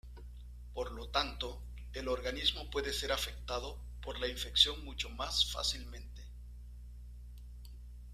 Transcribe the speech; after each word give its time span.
Por 0.73 0.93
lo 0.93 1.09
tanto, 1.09 1.61
el 1.93 2.07
organismo 2.07 2.67
puede 2.71 2.91
ser 2.91 3.11
afectado 3.11 3.77
por 4.01 4.19
la 4.19 4.27
infección 4.27 4.83
mucho 4.83 5.11
más 5.11 5.51
fácilmente. 5.51 6.23